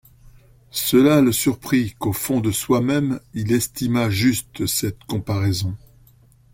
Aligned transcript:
Cela 0.71 1.21
le 1.21 1.31
surprit 1.31 1.91
qu'au 1.99 2.11
fond 2.11 2.39
de 2.39 2.49
soi-même 2.49 3.19
il 3.35 3.51
estimât 3.51 4.09
juste 4.09 4.65
cette 4.65 5.03
comparaison. 5.03 5.77